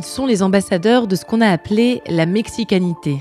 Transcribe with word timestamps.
Ils 0.00 0.06
sont 0.06 0.24
les 0.24 0.42
ambassadeurs 0.42 1.06
de 1.06 1.14
ce 1.14 1.26
qu'on 1.26 1.42
a 1.42 1.50
appelé 1.50 2.00
la 2.06 2.24
mexicanité. 2.24 3.18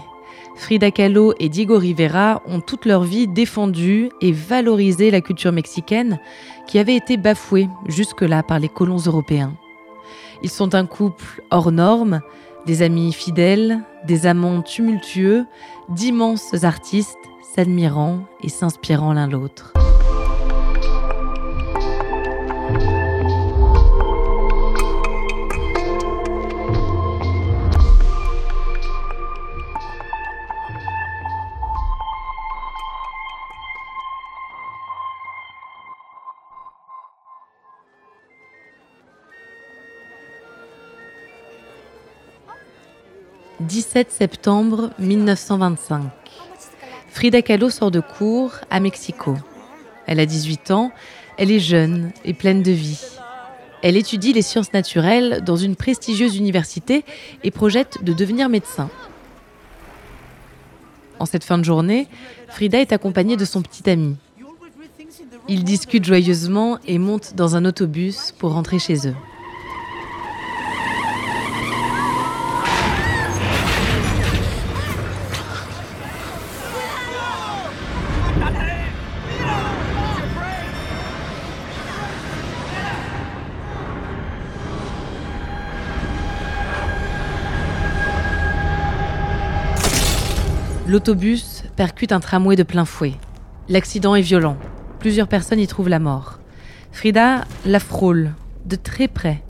Frida 0.55 0.91
Kahlo 0.91 1.33
et 1.37 1.49
Diego 1.49 1.77
Rivera 1.77 2.41
ont 2.45 2.61
toute 2.61 2.85
leur 2.85 3.03
vie 3.03 3.27
défendu 3.27 4.07
et 4.21 4.31
valorisé 4.31 5.11
la 5.11 5.19
culture 5.19 5.51
mexicaine 5.51 6.21
qui 6.67 6.79
avait 6.79 6.95
été 6.95 7.17
bafouée 7.17 7.67
jusque-là 7.89 8.43
par 8.43 8.59
les 8.59 8.69
colons 8.69 8.95
européens. 8.95 9.51
Ils 10.41 10.49
sont 10.49 10.73
un 10.73 10.85
couple 10.85 11.43
hors 11.51 11.73
norme, 11.73 12.21
des 12.65 12.81
amis 12.81 13.11
fidèles, 13.11 13.81
des 14.05 14.25
amants 14.25 14.61
tumultueux, 14.61 15.45
d'immenses 15.89 16.63
artistes 16.63 17.17
s'admirant 17.53 18.19
et 18.41 18.47
s'inspirant 18.47 19.11
l'un 19.11 19.27
l'autre. 19.27 19.73
17 43.59 44.09
septembre 44.09 44.91
1925. 44.99 46.03
Frida 47.09 47.41
Kahlo 47.41 47.69
sort 47.69 47.91
de 47.91 47.99
cours 47.99 48.53
à 48.69 48.79
Mexico. 48.79 49.35
Elle 50.07 50.21
a 50.21 50.25
18 50.25 50.71
ans, 50.71 50.93
elle 51.37 51.51
est 51.51 51.59
jeune 51.59 52.11
et 52.23 52.33
pleine 52.33 52.63
de 52.63 52.71
vie. 52.71 53.03
Elle 53.83 53.97
étudie 53.97 54.31
les 54.31 54.43
sciences 54.43 54.71
naturelles 54.71 55.41
dans 55.45 55.57
une 55.57 55.75
prestigieuse 55.75 56.37
université 56.37 57.03
et 57.43 57.51
projette 57.51 58.01
de 58.01 58.13
devenir 58.13 58.47
médecin. 58.47 58.89
En 61.19 61.25
cette 61.25 61.43
fin 61.43 61.57
de 61.57 61.65
journée, 61.65 62.07
Frida 62.47 62.79
est 62.79 62.93
accompagnée 62.93 63.35
de 63.35 63.45
son 63.45 63.61
petit 63.61 63.89
ami. 63.89 64.15
Ils 65.49 65.65
discutent 65.65 66.05
joyeusement 66.05 66.79
et 66.87 66.97
montent 66.97 67.35
dans 67.35 67.57
un 67.57 67.65
autobus 67.65 68.33
pour 68.37 68.53
rentrer 68.53 68.79
chez 68.79 69.05
eux. 69.05 69.15
L'autobus 90.89 91.65
percute 91.75 92.11
un 92.11 92.19
tramway 92.19 92.55
de 92.55 92.63
plein 92.63 92.83
fouet. 92.83 93.13
L'accident 93.67 94.15
est 94.15 94.23
violent. 94.23 94.57
Plusieurs 94.97 95.27
personnes 95.27 95.59
y 95.59 95.67
trouvent 95.67 95.87
la 95.87 95.99
mort. 95.99 96.39
Frida 96.91 97.45
la 97.63 97.79
frôle, 97.79 98.31
de 98.65 98.75
très 98.75 99.07
près. 99.07 99.43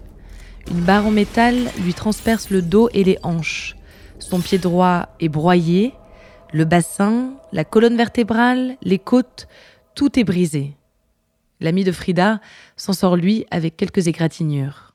Une 0.70 0.82
barre 0.82 1.08
en 1.08 1.12
métal 1.12 1.56
lui 1.82 1.94
transperce 1.94 2.50
le 2.50 2.62
dos 2.62 2.90
et 2.94 3.06
les 3.06 3.18
hanches. 3.24 3.78
Son 4.20 4.42
pied 4.42 4.58
droit 4.58 5.16
est 5.22 5.30
broyé, 5.30 5.94
le 6.52 6.66
bassin, 6.66 7.36
la 7.54 7.64
colonne 7.64 7.96
vertébrale, 7.96 8.76
les 8.82 9.00
côtes, 9.00 9.48
tout 9.96 10.20
est 10.20 10.26
brisé. 10.26 10.76
L'ami 11.62 11.86
de 11.86 11.94
Frida 11.94 12.42
s'en 12.76 12.92
sort 12.92 13.16
lui 13.16 13.46
avec 13.50 13.78
quelques 13.78 14.08
égratignures. 14.08 14.89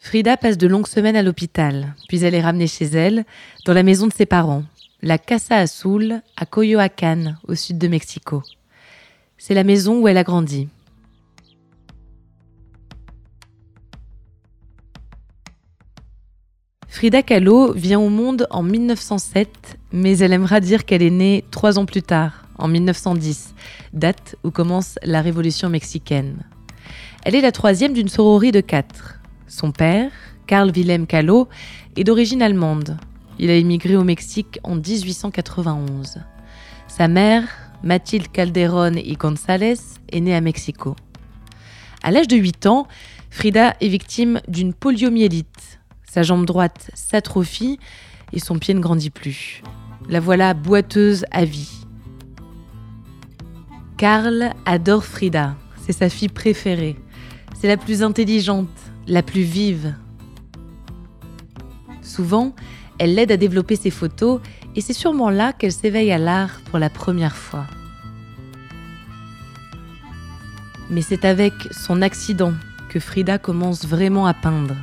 Frida 0.00 0.36
passe 0.36 0.56
de 0.56 0.68
longues 0.68 0.86
semaines 0.86 1.16
à 1.16 1.22
l'hôpital, 1.22 1.94
puis 2.08 2.22
elle 2.22 2.34
est 2.34 2.40
ramenée 2.40 2.68
chez 2.68 2.86
elle, 2.86 3.24
dans 3.66 3.74
la 3.74 3.82
maison 3.82 4.06
de 4.06 4.12
ses 4.12 4.26
parents, 4.26 4.62
la 5.02 5.18
Casa 5.18 5.56
Azul, 5.56 6.22
à 6.36 6.46
Coyoacán, 6.46 7.36
au 7.48 7.54
sud 7.54 7.78
de 7.78 7.88
Mexico. 7.88 8.42
C'est 9.36 9.54
la 9.54 9.64
maison 9.64 10.00
où 10.00 10.08
elle 10.08 10.16
a 10.16 10.24
grandi. 10.24 10.68
Frida 16.86 17.22
Kahlo 17.22 17.72
vient 17.74 18.00
au 18.00 18.08
monde 18.08 18.46
en 18.50 18.62
1907, 18.62 19.78
mais 19.92 20.18
elle 20.18 20.32
aimera 20.32 20.60
dire 20.60 20.84
qu'elle 20.84 21.02
est 21.02 21.10
née 21.10 21.44
trois 21.50 21.78
ans 21.78 21.86
plus 21.86 22.02
tard, 22.02 22.44
en 22.56 22.66
1910, 22.66 23.54
date 23.92 24.36
où 24.42 24.50
commence 24.50 24.98
la 25.02 25.22
révolution 25.22 25.68
mexicaine. 25.68 26.38
Elle 27.24 27.34
est 27.34 27.40
la 27.40 27.52
troisième 27.52 27.92
d'une 27.92 28.08
sororie 28.08 28.52
de 28.52 28.60
quatre. 28.60 29.17
Son 29.48 29.72
père, 29.72 30.10
Carl 30.46 30.70
Wilhelm 30.70 31.06
Kahlo, 31.06 31.48
est 31.96 32.04
d'origine 32.04 32.42
allemande. 32.42 32.98
Il 33.38 33.50
a 33.50 33.54
émigré 33.54 33.96
au 33.96 34.04
Mexique 34.04 34.60
en 34.62 34.76
1891. 34.76 36.18
Sa 36.86 37.08
mère, 37.08 37.44
Mathilde 37.82 38.30
Calderón 38.30 38.96
y 38.96 39.14
González, 39.14 39.78
est 40.12 40.20
née 40.20 40.34
à 40.34 40.40
Mexico. 40.40 40.96
À 42.02 42.10
l'âge 42.10 42.28
de 42.28 42.36
8 42.36 42.66
ans, 42.66 42.86
Frida 43.30 43.74
est 43.80 43.88
victime 43.88 44.40
d'une 44.48 44.74
poliomyélite. 44.74 45.80
Sa 46.08 46.22
jambe 46.22 46.46
droite 46.46 46.90
s'atrophie 46.94 47.78
et 48.32 48.40
son 48.40 48.58
pied 48.58 48.74
ne 48.74 48.80
grandit 48.80 49.10
plus. 49.10 49.62
La 50.08 50.20
voilà 50.20 50.54
boiteuse 50.54 51.24
à 51.30 51.44
vie. 51.44 51.86
Karl 53.96 54.52
adore 54.64 55.04
Frida, 55.04 55.56
c'est 55.84 55.92
sa 55.92 56.08
fille 56.08 56.28
préférée. 56.28 56.96
C'est 57.60 57.68
la 57.68 57.76
plus 57.76 58.02
intelligente, 58.02 58.68
la 59.08 59.22
plus 59.22 59.42
vive. 59.42 59.94
Souvent, 62.02 62.54
elle 62.98 63.14
l'aide 63.14 63.32
à 63.32 63.36
développer 63.36 63.76
ses 63.76 63.90
photos 63.90 64.40
et 64.76 64.80
c'est 64.80 64.92
sûrement 64.92 65.30
là 65.30 65.52
qu'elle 65.52 65.72
s'éveille 65.72 66.12
à 66.12 66.18
l'art 66.18 66.60
pour 66.66 66.78
la 66.78 66.90
première 66.90 67.36
fois. 67.36 67.66
Mais 70.90 71.02
c'est 71.02 71.24
avec 71.24 71.52
son 71.70 72.02
accident 72.02 72.52
que 72.90 73.00
Frida 73.00 73.38
commence 73.38 73.86
vraiment 73.86 74.26
à 74.26 74.34
peindre. 74.34 74.74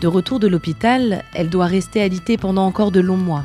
De 0.00 0.06
retour 0.06 0.40
de 0.40 0.48
l'hôpital, 0.48 1.24
elle 1.34 1.48
doit 1.48 1.66
rester 1.66 2.02
alitée 2.02 2.36
pendant 2.36 2.66
encore 2.66 2.90
de 2.90 3.00
longs 3.00 3.16
mois. 3.16 3.44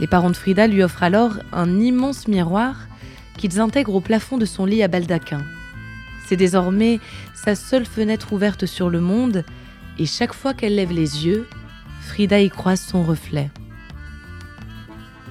Les 0.00 0.06
parents 0.06 0.30
de 0.30 0.36
Frida 0.36 0.66
lui 0.66 0.82
offrent 0.82 1.02
alors 1.02 1.34
un 1.52 1.80
immense 1.80 2.28
miroir 2.28 2.76
qu'ils 3.36 3.60
intègrent 3.60 3.94
au 3.94 4.00
plafond 4.00 4.38
de 4.38 4.44
son 4.44 4.64
lit 4.64 4.82
à 4.82 4.88
baldaquin. 4.88 5.42
C'est 6.26 6.36
désormais 6.36 7.00
sa 7.44 7.54
seule 7.54 7.84
fenêtre 7.84 8.32
ouverte 8.32 8.64
sur 8.64 8.88
le 8.88 9.00
monde, 9.00 9.44
et 9.98 10.06
chaque 10.06 10.32
fois 10.32 10.54
qu'elle 10.54 10.76
lève 10.76 10.92
les 10.92 11.26
yeux, 11.26 11.46
Frida 12.00 12.40
y 12.40 12.48
croise 12.48 12.80
son 12.80 13.02
reflet. 13.02 13.50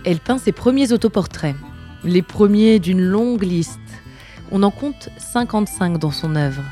Elle 0.05 0.19
peint 0.19 0.37
ses 0.37 0.51
premiers 0.51 0.91
autoportraits, 0.91 1.55
les 2.03 2.21
premiers 2.21 2.77
d'une 2.77 3.01
longue 3.01 3.41
liste. 3.41 3.79
On 4.51 4.61
en 4.61 4.69
compte 4.69 5.09
55 5.17 5.97
dans 5.97 6.11
son 6.11 6.35
œuvre. 6.35 6.63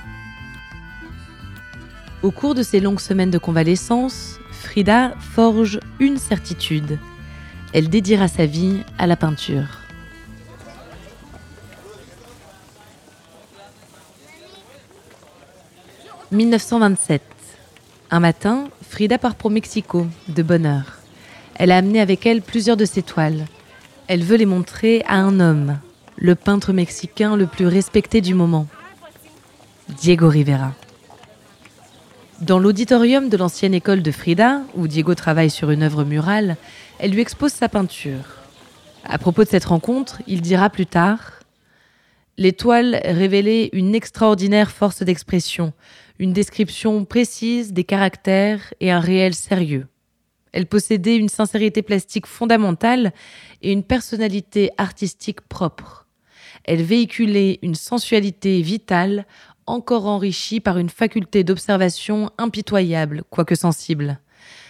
Au 2.21 2.29
cours 2.29 2.53
de 2.53 2.61
ces 2.61 2.79
longues 2.79 2.99
semaines 2.99 3.31
de 3.31 3.39
convalescence, 3.39 4.37
Frida 4.51 5.15
forge 5.19 5.79
une 5.99 6.17
certitude. 6.17 6.99
Elle 7.73 7.89
dédiera 7.89 8.27
sa 8.27 8.45
vie 8.45 8.81
à 8.99 9.07
la 9.07 9.15
peinture. 9.15 9.80
1927. 16.31 17.21
Un 18.09 18.21
matin, 18.21 18.69
Frida 18.87 19.17
part 19.17 19.35
pour 19.35 19.51
Mexico, 19.51 20.07
de 20.29 20.41
bonne 20.43 20.65
heure. 20.65 20.99
Elle 21.55 21.73
a 21.73 21.77
amené 21.77 21.99
avec 21.99 22.25
elle 22.25 22.41
plusieurs 22.41 22.77
de 22.77 22.85
ses 22.85 23.01
toiles. 23.01 23.47
Elle 24.07 24.23
veut 24.23 24.37
les 24.37 24.45
montrer 24.45 25.03
à 25.07 25.15
un 25.15 25.41
homme, 25.41 25.77
le 26.15 26.35
peintre 26.35 26.71
mexicain 26.71 27.35
le 27.35 27.47
plus 27.47 27.67
respecté 27.67 28.21
du 28.21 28.33
moment, 28.33 28.67
Diego 29.89 30.29
Rivera. 30.29 30.71
Dans 32.39 32.59
l'auditorium 32.59 33.27
de 33.27 33.35
l'ancienne 33.35 33.73
école 33.73 34.01
de 34.01 34.11
Frida, 34.11 34.61
où 34.75 34.87
Diego 34.87 35.15
travaille 35.15 35.49
sur 35.49 35.69
une 35.69 35.83
œuvre 35.83 36.05
murale, 36.05 36.55
elle 36.97 37.11
lui 37.11 37.19
expose 37.19 37.51
sa 37.51 37.67
peinture. 37.67 38.37
À 39.03 39.17
propos 39.17 39.43
de 39.43 39.49
cette 39.49 39.65
rencontre, 39.65 40.21
il 40.27 40.41
dira 40.41 40.69
plus 40.69 40.85
tard 40.85 41.40
Les 42.37 42.53
toiles 42.53 42.99
révélaient 43.03 43.69
une 43.73 43.93
extraordinaire 43.93 44.71
force 44.71 45.03
d'expression, 45.03 45.73
une 46.17 46.33
description 46.33 47.03
précise 47.05 47.73
des 47.73 47.83
caractères 47.83 48.73
et 48.79 48.91
un 48.91 48.99
réel 48.99 49.33
sérieux. 49.33 49.87
Elle 50.53 50.65
possédait 50.65 51.17
une 51.17 51.29
sincérité 51.29 51.81
plastique 51.81 52.27
fondamentale 52.27 53.13
et 53.61 53.71
une 53.71 53.83
personnalité 53.83 54.71
artistique 54.77 55.41
propre. 55.41 56.07
Elle 56.63 56.83
véhiculait 56.83 57.59
une 57.61 57.75
sensualité 57.75 58.61
vitale 58.61 59.25
encore 59.65 60.05
enrichie 60.05 60.59
par 60.59 60.77
une 60.77 60.89
faculté 60.89 61.43
d'observation 61.43 62.31
impitoyable, 62.37 63.23
quoique 63.29 63.55
sensible. 63.55 64.19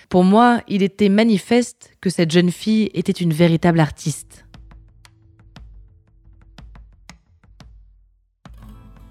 Pour 0.10 0.24
moi, 0.24 0.62
il 0.68 0.84
était 0.84 1.10
manifeste 1.10 1.92
que 2.02 2.10
cette 2.10 2.32
jeune 2.32 2.52
fille 2.52 2.92
était 2.94 3.12
une 3.12 3.34
véritable 3.34 3.80
artiste. 3.80 4.46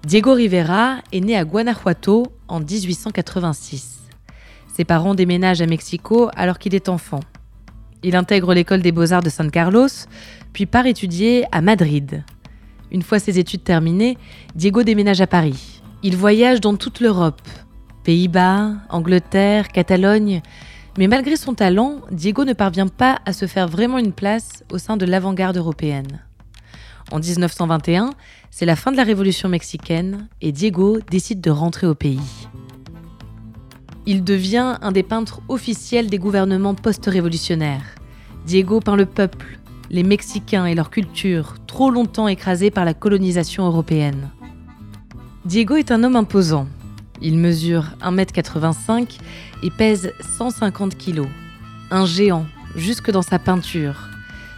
Diego 0.05 0.33
Rivera 0.33 0.97
est 1.11 1.19
né 1.19 1.37
à 1.37 1.45
Guanajuato 1.45 2.25
en 2.47 2.59
1886. 2.59 3.99
Ses 4.73 4.83
parents 4.83 5.13
déménagent 5.13 5.61
à 5.61 5.67
Mexico 5.67 6.31
alors 6.35 6.57
qu'il 6.57 6.73
est 6.73 6.89
enfant. 6.89 7.19
Il 8.01 8.15
intègre 8.15 8.55
l'école 8.55 8.81
des 8.81 8.91
beaux-arts 8.91 9.21
de 9.21 9.29
San 9.29 9.51
Carlos, 9.51 9.87
puis 10.53 10.65
part 10.65 10.87
étudier 10.87 11.45
à 11.51 11.61
Madrid. 11.61 12.23
Une 12.91 13.03
fois 13.03 13.19
ses 13.19 13.37
études 13.37 13.63
terminées, 13.63 14.17
Diego 14.55 14.81
déménage 14.81 15.21
à 15.21 15.27
Paris. 15.27 15.83
Il 16.01 16.17
voyage 16.17 16.61
dans 16.61 16.75
toute 16.75 16.99
l'Europe, 16.99 17.47
Pays-Bas, 18.03 18.71
Angleterre, 18.89 19.67
Catalogne, 19.67 20.41
mais 20.97 21.07
malgré 21.07 21.35
son 21.35 21.53
talent, 21.53 22.01
Diego 22.09 22.43
ne 22.43 22.53
parvient 22.53 22.87
pas 22.87 23.19
à 23.27 23.33
se 23.33 23.45
faire 23.45 23.67
vraiment 23.67 23.99
une 23.99 24.13
place 24.13 24.63
au 24.71 24.79
sein 24.79 24.97
de 24.97 25.05
l'avant-garde 25.05 25.57
européenne. 25.57 26.21
En 27.11 27.19
1921, 27.19 28.11
c'est 28.51 28.65
la 28.65 28.75
fin 28.75 28.91
de 28.91 28.97
la 28.97 29.03
Révolution 29.03 29.47
mexicaine 29.47 30.27
et 30.41 30.51
Diego 30.51 30.99
décide 31.09 31.39
de 31.39 31.49
rentrer 31.49 31.87
au 31.87 31.95
pays. 31.95 32.19
Il 34.05 34.23
devient 34.23 34.77
un 34.81 34.91
des 34.91 35.03
peintres 35.03 35.41
officiels 35.47 36.09
des 36.09 36.17
gouvernements 36.17 36.75
post-révolutionnaires. 36.75 37.95
Diego 38.45 38.81
peint 38.81 38.97
le 38.97 39.05
peuple, 39.05 39.57
les 39.89 40.03
Mexicains 40.03 40.65
et 40.65 40.75
leur 40.75 40.89
culture, 40.89 41.55
trop 41.65 41.89
longtemps 41.89 42.27
écrasés 42.27 42.71
par 42.71 42.83
la 42.83 42.93
colonisation 42.93 43.65
européenne. 43.65 44.29
Diego 45.45 45.77
est 45.77 45.91
un 45.91 46.03
homme 46.03 46.17
imposant. 46.17 46.67
Il 47.21 47.37
mesure 47.37 47.85
1m85 48.01 49.17
et 49.63 49.69
pèse 49.69 50.11
150 50.37 50.97
kg. 50.97 51.21
Un 51.89 52.05
géant, 52.05 52.45
jusque 52.75 53.11
dans 53.11 53.21
sa 53.21 53.39
peinture. 53.39 54.09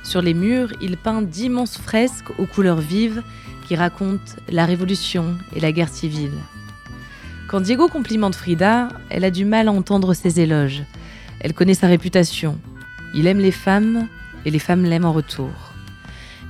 Sur 0.04 0.22
les 0.22 0.34
murs, 0.34 0.74
il 0.82 0.98
peint 0.98 1.22
d'immenses 1.22 1.78
fresques 1.78 2.32
aux 2.40 2.46
couleurs 2.46 2.82
vives 2.82 3.22
qui 3.64 3.76
racontent 3.76 4.34
la 4.50 4.66
révolution 4.66 5.38
et 5.56 5.60
la 5.60 5.72
guerre 5.72 5.90
civile. 5.90 6.38
Quand 7.48 7.62
Diego 7.62 7.88
complimente 7.88 8.36
Frida, 8.36 8.90
elle 9.10 9.24
a 9.24 9.32
du 9.32 9.46
mal 9.46 9.68
à 9.68 9.72
entendre 9.72 10.14
ses 10.14 10.40
éloges. 10.40 10.84
Elle 11.40 11.54
connaît 11.54 11.74
sa 11.74 11.88
réputation. 11.88 12.58
Il 13.14 13.28
aime 13.28 13.40
les 13.40 13.52
femmes 13.52 14.08
et 14.46 14.52
les 14.52 14.60
femmes 14.60 14.84
l'aiment 14.84 15.06
en 15.06 15.14
retour. 15.14 15.52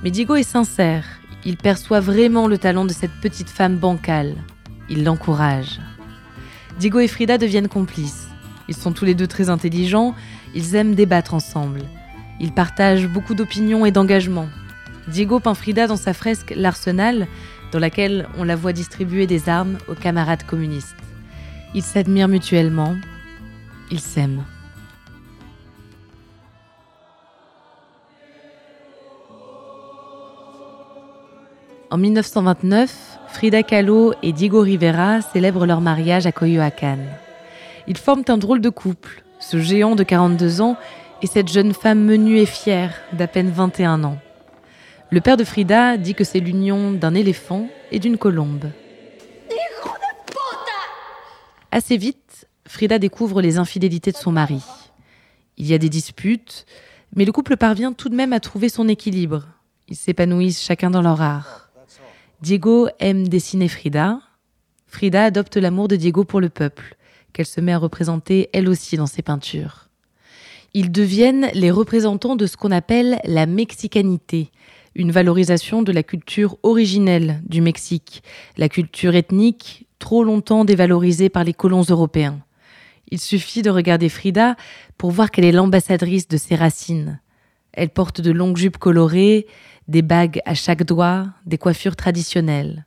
Mais 0.02 0.10
Diego 0.10 0.34
est 0.34 0.42
sincère. 0.42 1.04
Il 1.44 1.56
perçoit 1.56 2.00
vraiment 2.00 2.48
le 2.48 2.58
talent 2.58 2.84
de 2.84 2.92
cette 2.92 3.20
petite 3.20 3.50
femme 3.50 3.76
bancale. 3.76 4.36
Il 4.88 5.04
l'encourage. 5.04 5.80
Diego 6.78 7.00
et 7.00 7.08
Frida 7.08 7.38
deviennent 7.38 7.68
complices. 7.68 8.28
Ils 8.68 8.74
sont 8.74 8.92
tous 8.92 9.04
les 9.04 9.14
deux 9.14 9.26
très 9.26 9.50
intelligents, 9.50 10.14
ils 10.54 10.74
aiment 10.74 10.94
débattre 10.94 11.34
ensemble. 11.34 11.82
Ils 12.40 12.52
partagent 12.52 13.08
beaucoup 13.08 13.34
d'opinions 13.34 13.84
et 13.84 13.90
d'engagements. 13.90 14.48
Diego 15.08 15.40
peint 15.40 15.54
Frida 15.54 15.86
dans 15.86 15.96
sa 15.96 16.14
fresque 16.14 16.52
L'Arsenal, 16.56 17.26
dans 17.72 17.78
laquelle 17.78 18.26
on 18.38 18.44
la 18.44 18.56
voit 18.56 18.72
distribuer 18.72 19.26
des 19.26 19.48
armes 19.48 19.78
aux 19.88 19.94
camarades 19.94 20.44
communistes. 20.44 20.96
Ils 21.74 21.82
s'admirent 21.82 22.28
mutuellement, 22.28 22.94
ils 23.90 24.00
s'aiment. 24.00 24.44
En 31.90 31.98
1929, 31.98 33.18
Frida 33.28 33.62
Kahlo 33.62 34.14
et 34.22 34.32
Diego 34.32 34.60
Rivera 34.60 35.20
célèbrent 35.20 35.66
leur 35.66 35.80
mariage 35.80 36.26
à 36.26 36.32
Coyoacán. 36.32 36.98
Ils 37.86 37.98
forment 37.98 38.24
un 38.28 38.38
drôle 38.38 38.60
de 38.60 38.68
couple, 38.68 39.22
ce 39.38 39.60
géant 39.60 39.94
de 39.94 40.02
42 40.02 40.60
ans 40.60 40.76
et 41.22 41.26
cette 41.26 41.48
jeune 41.48 41.72
femme 41.72 42.02
menue 42.04 42.38
et 42.38 42.46
fière 42.46 42.94
d'à 43.12 43.26
peine 43.26 43.50
21 43.50 44.02
ans. 44.04 44.18
Le 45.14 45.20
père 45.20 45.36
de 45.36 45.44
Frida 45.44 45.96
dit 45.96 46.16
que 46.16 46.24
c'est 46.24 46.40
l'union 46.40 46.90
d'un 46.90 47.14
éléphant 47.14 47.68
et 47.92 48.00
d'une 48.00 48.18
colombe. 48.18 48.72
Assez 51.70 51.96
vite, 51.96 52.48
Frida 52.66 52.98
découvre 52.98 53.40
les 53.40 53.56
infidélités 53.58 54.10
de 54.10 54.16
son 54.16 54.32
mari. 54.32 54.60
Il 55.56 55.66
y 55.66 55.72
a 55.72 55.78
des 55.78 55.88
disputes, 55.88 56.66
mais 57.14 57.24
le 57.24 57.30
couple 57.30 57.56
parvient 57.56 57.92
tout 57.92 58.08
de 58.08 58.16
même 58.16 58.32
à 58.32 58.40
trouver 58.40 58.68
son 58.68 58.88
équilibre. 58.88 59.46
Ils 59.86 59.94
s'épanouissent 59.94 60.60
chacun 60.60 60.90
dans 60.90 61.02
leur 61.02 61.22
art. 61.22 61.70
Diego 62.42 62.88
aime 62.98 63.28
dessiner 63.28 63.68
Frida. 63.68 64.18
Frida 64.88 65.26
adopte 65.26 65.56
l'amour 65.56 65.86
de 65.86 65.94
Diego 65.94 66.24
pour 66.24 66.40
le 66.40 66.48
peuple, 66.48 66.96
qu'elle 67.32 67.46
se 67.46 67.60
met 67.60 67.72
à 67.72 67.78
représenter 67.78 68.50
elle 68.52 68.68
aussi 68.68 68.96
dans 68.96 69.06
ses 69.06 69.22
peintures. 69.22 69.90
Ils 70.76 70.90
deviennent 70.90 71.50
les 71.54 71.70
représentants 71.70 72.34
de 72.34 72.48
ce 72.48 72.56
qu'on 72.56 72.72
appelle 72.72 73.20
la 73.22 73.46
mexicanité, 73.46 74.50
une 74.94 75.10
valorisation 75.10 75.82
de 75.82 75.92
la 75.92 76.02
culture 76.02 76.56
originelle 76.62 77.42
du 77.46 77.60
Mexique, 77.60 78.22
la 78.56 78.68
culture 78.68 79.14
ethnique 79.14 79.86
trop 79.98 80.24
longtemps 80.24 80.64
dévalorisée 80.64 81.28
par 81.28 81.44
les 81.44 81.54
colons 81.54 81.82
européens. 81.82 82.40
Il 83.10 83.20
suffit 83.20 83.62
de 83.62 83.70
regarder 83.70 84.08
Frida 84.08 84.56
pour 84.98 85.10
voir 85.10 85.30
qu'elle 85.30 85.44
est 85.44 85.52
l'ambassadrice 85.52 86.28
de 86.28 86.36
ses 86.36 86.54
racines. 86.54 87.20
Elle 87.72 87.90
porte 87.90 88.20
de 88.20 88.30
longues 88.30 88.56
jupes 88.56 88.78
colorées, 88.78 89.46
des 89.88 90.02
bagues 90.02 90.40
à 90.44 90.54
chaque 90.54 90.84
doigt, 90.84 91.26
des 91.46 91.58
coiffures 91.58 91.96
traditionnelles. 91.96 92.86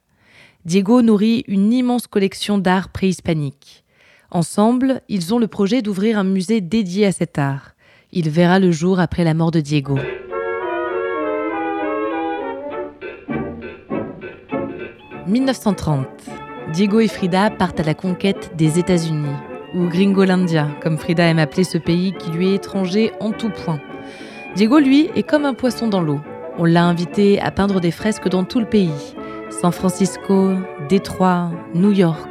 Diego 0.65 1.01
nourrit 1.01 1.43
une 1.47 1.71
immense 1.71 2.07
collection 2.07 2.57
d'art 2.57 2.89
préhispanique. 2.89 3.83
Ensemble, 4.31 5.01
ils 5.07 5.33
ont 5.33 5.39
le 5.39 5.47
projet 5.47 5.81
d'ouvrir 5.81 6.19
un 6.19 6.23
musée 6.23 6.61
dédié 6.61 7.05
à 7.05 7.11
cet 7.11 7.37
art. 7.37 7.71
Il 8.11 8.29
verra 8.29 8.59
le 8.59 8.71
jour 8.71 8.99
après 8.99 9.23
la 9.23 9.33
mort 9.33 9.51
de 9.51 9.61
Diego. 9.61 9.97
1930. 15.27 16.07
Diego 16.73 16.99
et 16.99 17.07
Frida 17.07 17.49
partent 17.49 17.81
à 17.81 17.83
la 17.83 17.93
conquête 17.93 18.51
des 18.55 18.79
États-Unis, 18.79 19.35
ou 19.75 19.87
Gringolandia, 19.87 20.67
comme 20.81 20.97
Frida 20.97 21.25
aime 21.25 21.39
appeler 21.39 21.63
ce 21.63 21.77
pays 21.77 22.13
qui 22.13 22.31
lui 22.31 22.49
est 22.49 22.55
étranger 22.55 23.11
en 23.19 23.31
tout 23.31 23.49
point. 23.49 23.79
Diego, 24.55 24.79
lui, 24.79 25.09
est 25.15 25.23
comme 25.23 25.45
un 25.45 25.53
poisson 25.53 25.87
dans 25.87 26.01
l'eau. 26.01 26.19
On 26.57 26.65
l'a 26.65 26.85
invité 26.85 27.39
à 27.39 27.51
peindre 27.51 27.79
des 27.79 27.91
fresques 27.91 28.29
dans 28.29 28.43
tout 28.43 28.59
le 28.59 28.65
pays. 28.65 29.15
San 29.49 29.71
Francisco, 29.71 30.53
Détroit, 30.89 31.51
New 31.73 31.91
York. 31.91 32.29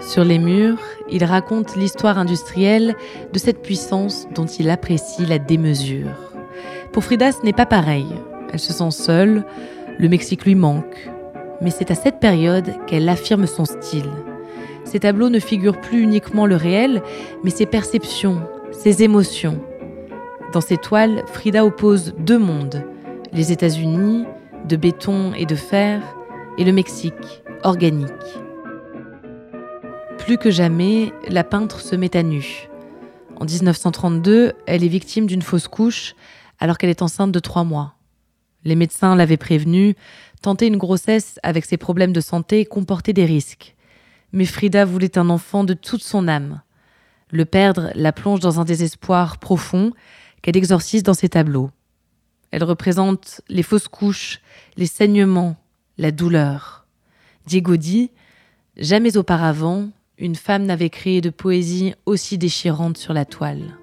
Sur 0.00 0.24
les 0.24 0.38
murs, 0.38 0.80
il 1.08 1.24
raconte 1.24 1.76
l'histoire 1.76 2.18
industrielle 2.18 2.96
de 3.32 3.38
cette 3.38 3.62
puissance 3.62 4.26
dont 4.34 4.46
il 4.46 4.68
apprécie 4.68 5.26
la 5.26 5.38
démesure. 5.38 6.10
Pour 6.92 7.04
Frida, 7.04 7.30
ce 7.30 7.42
n'est 7.44 7.52
pas 7.52 7.66
pareil. 7.66 8.06
Elle 8.52 8.58
se 8.58 8.72
sent 8.72 8.90
seule, 8.90 9.44
le 9.98 10.08
Mexique 10.08 10.44
lui 10.44 10.56
manque, 10.56 11.10
mais 11.62 11.70
c'est 11.70 11.90
à 11.90 11.94
cette 11.94 12.20
période 12.20 12.74
qu'elle 12.86 13.08
affirme 13.08 13.46
son 13.46 13.64
style. 13.64 14.10
Ses 14.84 15.00
tableaux 15.00 15.30
ne 15.30 15.38
figurent 15.38 15.80
plus 15.80 16.02
uniquement 16.02 16.44
le 16.44 16.56
réel, 16.56 17.02
mais 17.44 17.50
ses 17.50 17.66
perceptions, 17.66 18.42
ses 18.72 19.02
émotions. 19.02 19.60
Dans 20.52 20.60
ses 20.60 20.76
toiles, 20.76 21.22
Frida 21.28 21.64
oppose 21.64 22.14
deux 22.18 22.38
mondes, 22.38 22.84
les 23.32 23.52
États-Unis, 23.52 24.24
de 24.68 24.76
béton 24.76 25.32
et 25.34 25.46
de 25.46 25.54
fer, 25.54 26.02
et 26.58 26.64
le 26.64 26.72
Mexique, 26.72 27.42
organique. 27.62 28.10
Plus 30.18 30.36
que 30.36 30.50
jamais, 30.50 31.12
la 31.28 31.44
peintre 31.44 31.80
se 31.80 31.96
met 31.96 32.16
à 32.16 32.22
nu. 32.22 32.68
En 33.40 33.44
1932, 33.44 34.52
elle 34.66 34.84
est 34.84 34.88
victime 34.88 35.26
d'une 35.26 35.42
fausse 35.42 35.68
couche 35.68 36.14
alors 36.60 36.78
qu'elle 36.78 36.90
est 36.90 37.02
enceinte 37.02 37.32
de 37.32 37.38
trois 37.40 37.64
mois. 37.64 37.94
Les 38.64 38.76
médecins 38.76 39.16
l'avaient 39.16 39.36
prévenue, 39.36 39.94
tenter 40.40 40.66
une 40.66 40.76
grossesse 40.76 41.38
avec 41.42 41.64
ses 41.64 41.76
problèmes 41.76 42.12
de 42.12 42.20
santé 42.20 42.64
comportait 42.64 43.12
des 43.12 43.24
risques. 43.24 43.74
Mais 44.32 44.44
Frida 44.44 44.84
voulait 44.84 45.18
un 45.18 45.30
enfant 45.30 45.64
de 45.64 45.74
toute 45.74 46.02
son 46.02 46.28
âme. 46.28 46.62
Le 47.30 47.44
perdre 47.44 47.90
la 47.94 48.12
plonge 48.12 48.40
dans 48.40 48.60
un 48.60 48.64
désespoir 48.64 49.38
profond 49.38 49.92
qu'elle 50.42 50.56
exorcise 50.56 51.02
dans 51.02 51.14
ses 51.14 51.28
tableaux. 51.28 51.70
Elle 52.50 52.64
représente 52.64 53.40
les 53.48 53.62
fausses 53.62 53.88
couches, 53.88 54.40
les 54.76 54.86
saignements, 54.86 55.56
la 55.98 56.10
douleur. 56.10 56.86
Diego 57.46 57.76
dit 57.76 58.10
Jamais 58.76 59.16
auparavant, 59.16 59.88
une 60.18 60.36
femme 60.36 60.64
n'avait 60.64 60.90
créé 60.90 61.20
de 61.20 61.30
poésie 61.30 61.94
aussi 62.06 62.38
déchirante 62.38 62.96
sur 62.96 63.12
la 63.12 63.24
toile. 63.24 63.76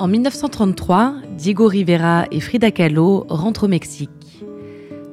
En 0.00 0.06
1933, 0.06 1.14
Diego 1.36 1.66
Rivera 1.66 2.26
et 2.30 2.38
Frida 2.38 2.70
Kahlo 2.70 3.26
rentrent 3.28 3.64
au 3.64 3.68
Mexique. 3.68 4.44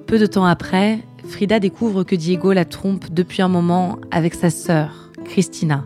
Peu 0.06 0.20
de 0.20 0.28
temps 0.28 0.46
après, 0.46 1.00
Frida 1.28 1.60
découvre 1.60 2.04
que 2.04 2.16
Diego 2.16 2.54
la 2.54 2.66
trompe 2.66 3.06
depuis 3.10 3.42
un 3.42 3.48
moment 3.48 3.98
avec 4.12 4.36
sa 4.36 4.52
sœur, 4.52 5.10
Christina. 5.24 5.86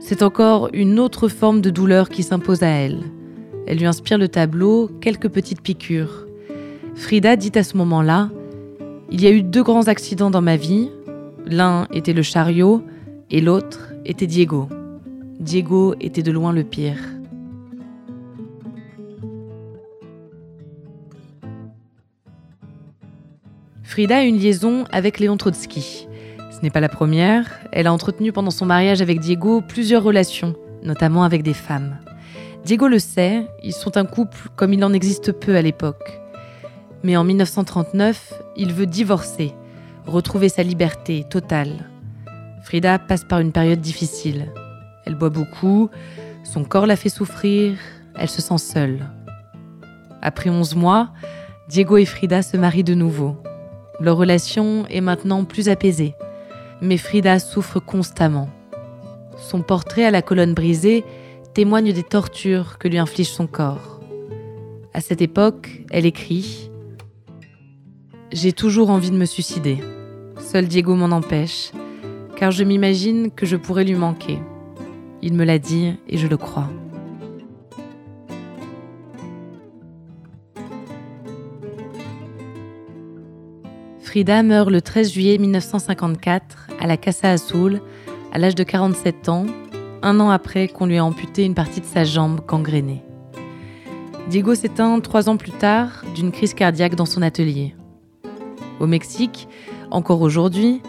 C'est 0.00 0.22
encore 0.22 0.70
une 0.72 0.98
autre 0.98 1.28
forme 1.28 1.60
de 1.60 1.68
douleur 1.68 2.08
qui 2.08 2.22
s'impose 2.22 2.62
à 2.62 2.68
elle. 2.68 3.02
Elle 3.66 3.76
lui 3.76 3.84
inspire 3.84 4.16
le 4.16 4.28
tableau 4.28 4.90
quelques 5.02 5.28
petites 5.28 5.60
piqûres. 5.60 6.26
Frida 6.94 7.36
dit 7.36 7.52
à 7.56 7.62
ce 7.62 7.76
moment-là 7.76 8.30
Il 9.10 9.20
y 9.20 9.26
a 9.26 9.30
eu 9.30 9.42
deux 9.42 9.62
grands 9.62 9.88
accidents 9.88 10.30
dans 10.30 10.40
ma 10.40 10.56
vie. 10.56 10.88
L'un 11.44 11.86
était 11.92 12.14
le 12.14 12.22
chariot 12.22 12.82
et 13.30 13.42
l'autre 13.42 13.92
était 14.06 14.26
Diego. 14.26 14.66
Diego 15.40 15.94
était 16.00 16.22
de 16.22 16.32
loin 16.32 16.54
le 16.54 16.64
pire. 16.64 16.96
Frida 23.88 24.18
a 24.18 24.22
une 24.22 24.36
liaison 24.36 24.84
avec 24.92 25.18
Léon 25.18 25.38
Trotsky. 25.38 26.06
Ce 26.50 26.60
n'est 26.62 26.68
pas 26.68 26.78
la 26.78 26.90
première, 26.90 27.46
elle 27.72 27.86
a 27.86 27.92
entretenu 27.92 28.32
pendant 28.32 28.50
son 28.50 28.66
mariage 28.66 29.00
avec 29.00 29.18
Diego 29.18 29.62
plusieurs 29.62 30.02
relations, 30.02 30.54
notamment 30.82 31.24
avec 31.24 31.42
des 31.42 31.54
femmes. 31.54 31.96
Diego 32.66 32.86
le 32.86 32.98
sait, 32.98 33.46
ils 33.62 33.72
sont 33.72 33.96
un 33.96 34.04
couple 34.04 34.50
comme 34.56 34.74
il 34.74 34.84
en 34.84 34.92
existe 34.92 35.32
peu 35.32 35.56
à 35.56 35.62
l'époque. 35.62 36.20
Mais 37.02 37.16
en 37.16 37.24
1939, 37.24 38.34
il 38.58 38.74
veut 38.74 38.84
divorcer, 38.84 39.54
retrouver 40.04 40.50
sa 40.50 40.62
liberté 40.62 41.24
totale. 41.24 41.88
Frida 42.64 42.98
passe 42.98 43.24
par 43.24 43.40
une 43.40 43.52
période 43.52 43.80
difficile. 43.80 44.52
Elle 45.06 45.14
boit 45.14 45.30
beaucoup, 45.30 45.88
son 46.44 46.62
corps 46.62 46.86
la 46.86 46.96
fait 46.96 47.08
souffrir, 47.08 47.78
elle 48.18 48.28
se 48.28 48.42
sent 48.42 48.58
seule. 48.58 49.08
Après 50.20 50.50
11 50.50 50.74
mois, 50.74 51.08
Diego 51.70 51.96
et 51.96 52.04
Frida 52.04 52.42
se 52.42 52.58
marient 52.58 52.84
de 52.84 52.94
nouveau. 52.94 53.38
Leur 54.00 54.16
relation 54.16 54.86
est 54.86 55.00
maintenant 55.00 55.44
plus 55.44 55.68
apaisée, 55.68 56.14
mais 56.80 56.96
Frida 56.96 57.38
souffre 57.38 57.80
constamment. 57.80 58.48
Son 59.36 59.62
portrait 59.62 60.04
à 60.04 60.10
la 60.10 60.22
colonne 60.22 60.54
brisée 60.54 61.04
témoigne 61.54 61.92
des 61.92 62.04
tortures 62.04 62.78
que 62.78 62.86
lui 62.86 62.98
inflige 62.98 63.30
son 63.30 63.46
corps. 63.46 64.00
À 64.94 65.00
cette 65.00 65.20
époque, 65.20 65.82
elle 65.90 66.06
écrit 66.06 66.70
J'ai 68.32 68.52
toujours 68.52 68.90
envie 68.90 69.10
de 69.10 69.16
me 69.16 69.24
suicider. 69.24 69.78
Seul 70.38 70.68
Diego 70.68 70.94
m'en 70.94 71.14
empêche, 71.14 71.72
car 72.36 72.52
je 72.52 72.62
m'imagine 72.62 73.30
que 73.32 73.46
je 73.46 73.56
pourrais 73.56 73.84
lui 73.84 73.96
manquer. 73.96 74.38
Il 75.22 75.34
me 75.34 75.44
l'a 75.44 75.58
dit 75.58 75.94
et 76.08 76.18
je 76.18 76.28
le 76.28 76.36
crois. 76.36 76.68
Frida 84.08 84.42
meurt 84.42 84.70
le 84.70 84.80
13 84.80 85.12
juillet 85.12 85.36
1954 85.36 86.68
à 86.80 86.86
la 86.86 86.96
Casa 86.96 87.32
Azul, 87.32 87.82
à 88.32 88.38
l'âge 88.38 88.54
de 88.54 88.62
47 88.62 89.28
ans, 89.28 89.44
un 90.00 90.18
an 90.18 90.30
après 90.30 90.66
qu'on 90.66 90.86
lui 90.86 90.94
ait 90.94 91.00
amputé 91.00 91.44
une 91.44 91.54
partie 91.54 91.82
de 91.82 91.84
sa 91.84 92.04
jambe 92.04 92.40
gangrénée. 92.46 93.02
Diego 94.30 94.54
s'éteint 94.54 94.98
trois 95.00 95.28
ans 95.28 95.36
plus 95.36 95.52
tard 95.52 96.06
d'une 96.14 96.32
crise 96.32 96.54
cardiaque 96.54 96.94
dans 96.94 97.04
son 97.04 97.20
atelier. 97.20 97.74
Au 98.80 98.86
Mexique, 98.86 99.46
encore 99.90 100.22
aujourd'hui, 100.22 100.80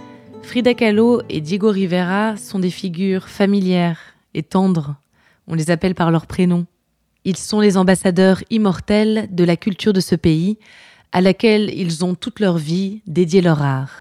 Frida 0.41 0.73
Kahlo 0.73 1.21
et 1.27 1.41
Diego 1.41 1.71
Rivera 1.71 2.37
sont 2.37 2.59
des 2.59 2.71
figures 2.71 3.27
familières 3.27 3.99
et 4.33 4.43
tendres. 4.43 4.95
On 5.45 5.55
les 5.55 5.71
appelle 5.71 5.93
par 5.93 6.09
leur 6.09 6.25
prénom. 6.25 6.67
Ils 7.25 7.35
sont 7.35 7.59
les 7.59 7.75
ambassadeurs 7.75 8.41
immortels 8.49 9.27
de 9.29 9.43
la 9.43 9.57
culture 9.57 9.91
de 9.91 9.99
ce 9.99 10.15
pays, 10.15 10.57
à 11.11 11.21
laquelle 11.21 11.71
ils 11.73 12.05
ont 12.05 12.15
toute 12.15 12.39
leur 12.39 12.57
vie 12.57 13.01
dédié 13.07 13.41
leur 13.41 13.61
art. 13.61 13.99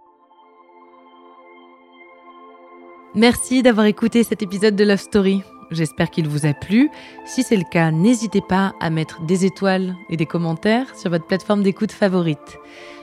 Merci 3.15 3.62
d'avoir 3.62 3.87
écouté 3.87 4.23
cet 4.23 4.43
épisode 4.43 4.77
de 4.77 4.85
Love 4.85 5.00
Story. 5.00 5.43
J'espère 5.71 6.11
qu'il 6.11 6.29
vous 6.29 6.47
a 6.47 6.55
plu. 6.55 6.91
Si 7.27 7.43
c'est 7.43 7.57
le 7.57 7.65
cas, 7.71 7.91
n'hésitez 7.91 8.41
pas 8.41 8.75
à 8.81 8.91
mettre 8.91 9.23
des 9.23 9.45
étoiles 9.45 9.95
et 10.09 10.17
des 10.17 10.27
commentaires 10.27 10.97
sur 10.97 11.11
votre 11.11 11.27
plateforme 11.27 11.62
d'écoute 11.62 11.93
favorite. 11.93 12.59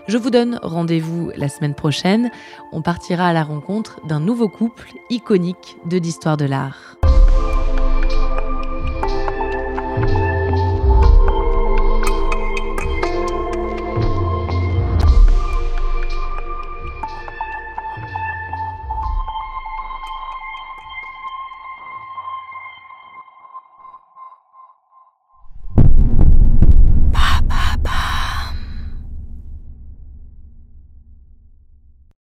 Je 0.07 0.17
vous 0.17 0.29
donne 0.29 0.59
rendez-vous 0.61 1.31
la 1.35 1.49
semaine 1.49 1.75
prochaine. 1.75 2.29
On 2.71 2.81
partira 2.81 3.27
à 3.27 3.33
la 3.33 3.43
rencontre 3.43 3.99
d'un 4.07 4.19
nouveau 4.19 4.47
couple 4.47 4.93
iconique 5.09 5.77
de 5.85 5.97
l'histoire 5.97 6.37
de 6.37 6.45
l'art. 6.45 6.95